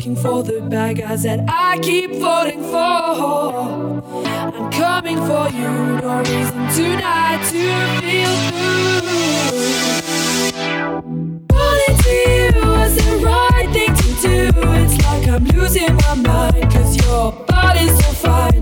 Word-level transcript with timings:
looking 0.00 0.16
for 0.16 0.42
the 0.42 0.62
bad 0.62 0.96
guys 0.96 1.24
that 1.24 1.44
I 1.46 1.78
keep 1.82 2.14
falling 2.14 2.62
for. 2.62 4.02
I'm 4.24 4.70
coming 4.72 5.18
for 5.18 5.50
you, 5.50 5.68
no 6.00 6.20
reason 6.20 6.68
tonight 6.72 7.44
to 7.50 7.60
feel 8.00 8.34
blue. 8.48 9.00
Falling 11.52 11.96
to 12.04 12.12
you 12.32 12.48
was 12.64 12.96
the 12.96 13.10
right 13.26 13.68
thing 13.74 13.94
to 13.94 14.08
do. 14.22 14.38
It's 14.80 14.96
like 15.04 15.28
I'm 15.28 15.44
losing 15.44 15.94
my 15.96 16.14
mind, 16.14 16.72
cause 16.72 16.96
your 17.04 17.32
body's 17.46 17.94
so 18.02 18.10
fine. 18.24 18.60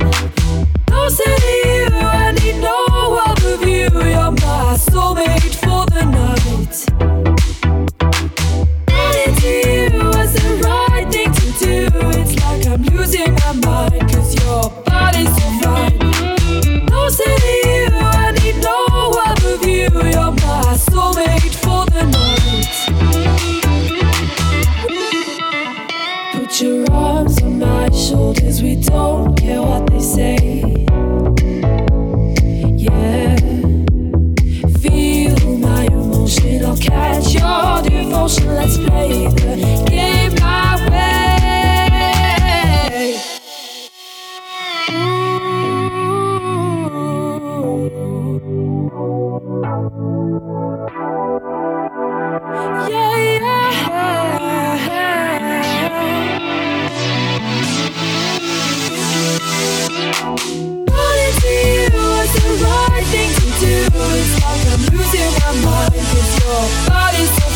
Closer 0.88 1.22
to 1.22 1.68
you. 1.68 1.87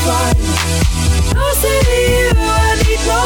fine. 0.04 0.82
To 1.62 1.68
you, 1.68 2.30
I 2.34 2.74
need 2.82 3.02
no 3.06 3.20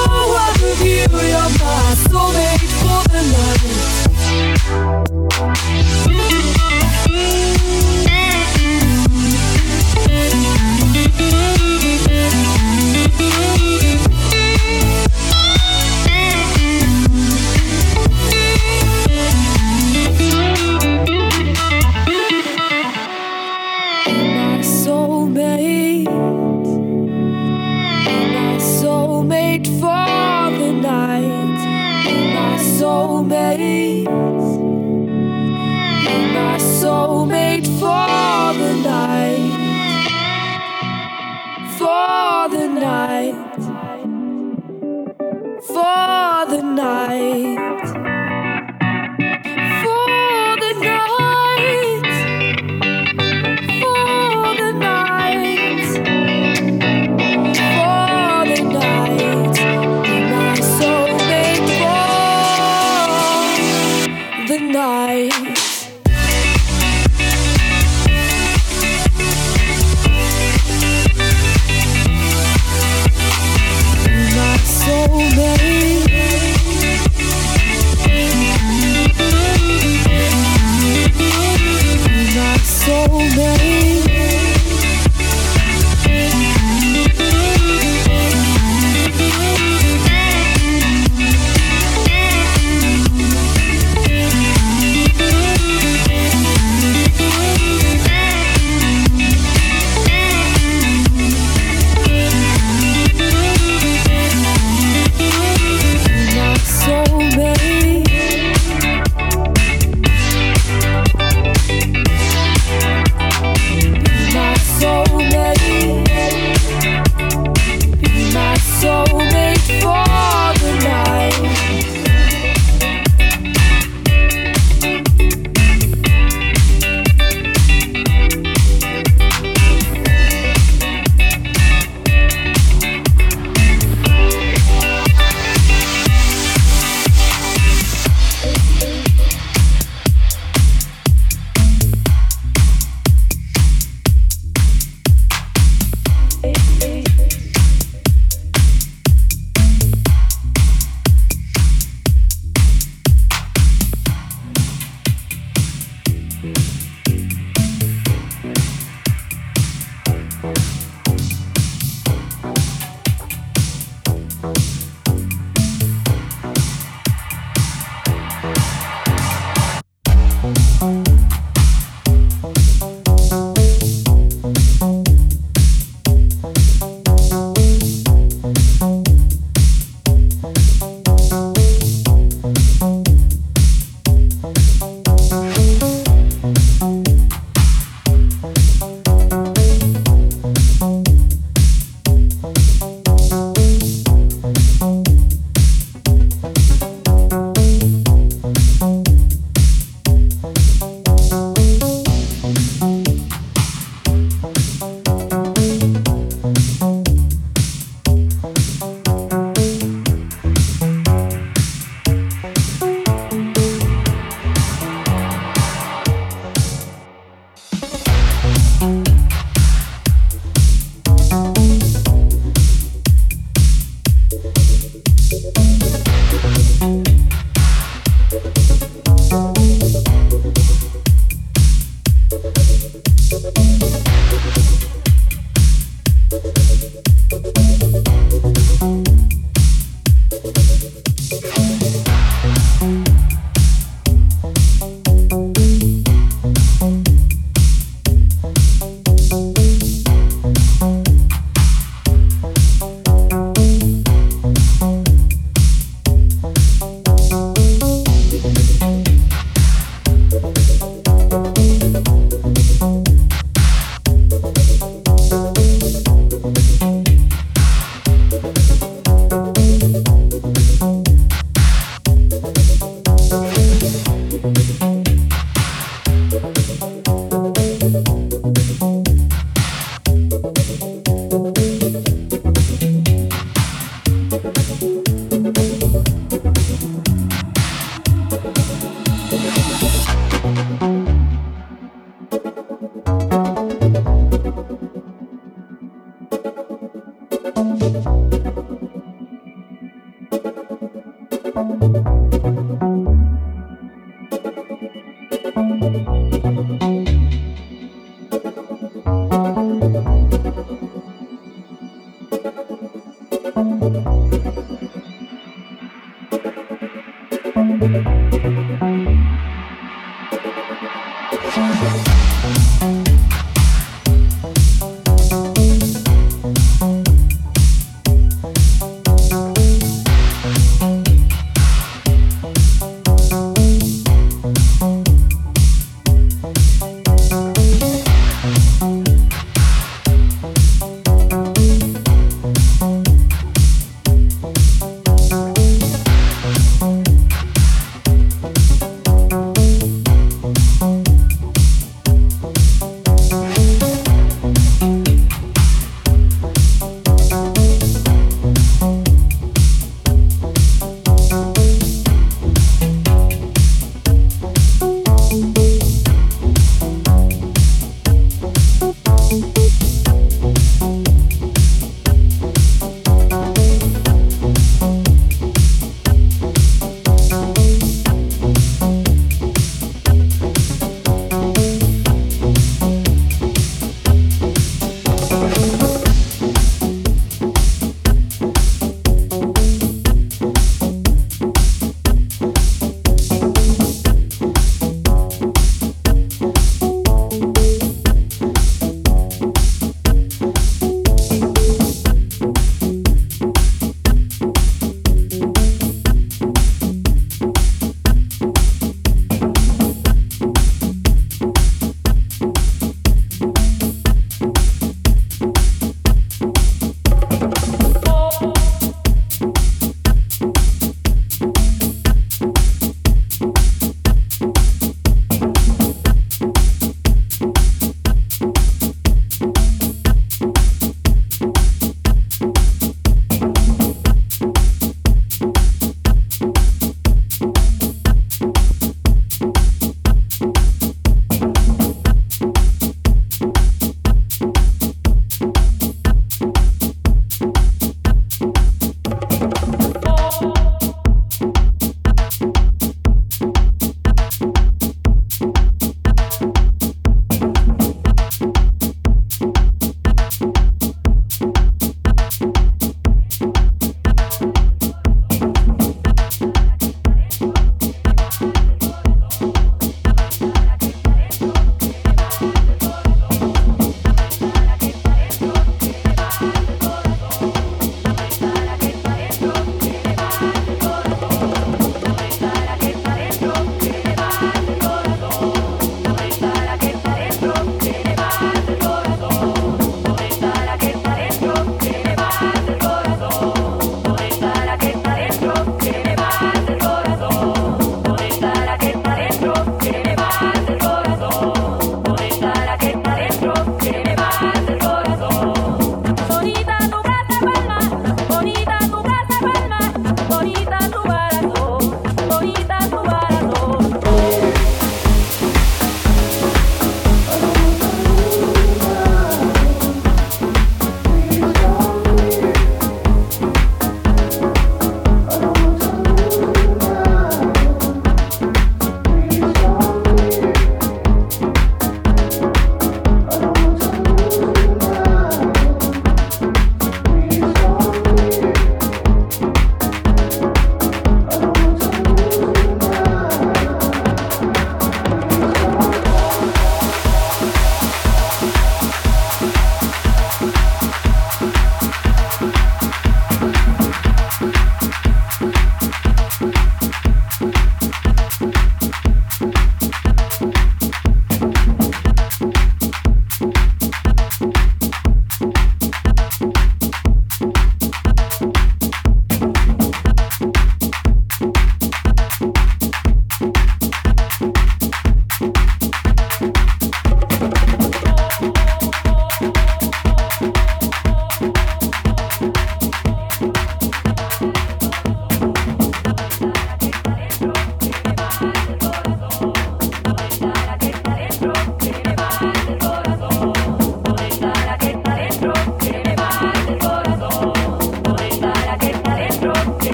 you. 0.84 1.08
You're 1.08 1.50
my 1.56 1.94
soulmate 2.04 2.68
for 2.82 3.02
the 3.08 3.22
night. 3.32 5.05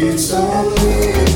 It's 0.00 0.32
only 0.32 1.27